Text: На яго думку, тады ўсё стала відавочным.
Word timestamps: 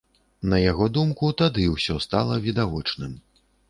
На 0.53 0.61
яго 0.71 0.87
думку, 0.95 1.31
тады 1.43 1.69
ўсё 1.77 2.01
стала 2.09 2.43
відавочным. 2.51 3.19